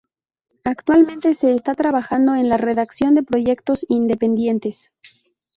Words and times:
Actualmente 0.63 1.35
se 1.35 1.53
está 1.53 1.75
trabajando 1.75 2.33
en 2.33 2.49
la 2.49 2.57
redacción 2.57 3.13
de 3.13 3.21
proyectos 3.21 3.85
independientes. 3.87 4.89